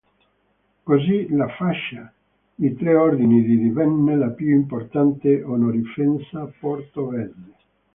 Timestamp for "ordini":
2.95-3.43